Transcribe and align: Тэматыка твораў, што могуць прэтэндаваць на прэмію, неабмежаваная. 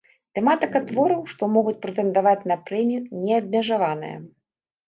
Тэматыка 0.37 0.79
твораў, 0.91 1.19
што 1.33 1.49
могуць 1.57 1.75
прэтэндаваць 1.83 2.47
на 2.53 2.57
прэмію, 2.71 3.05
неабмежаваная. 3.27 4.15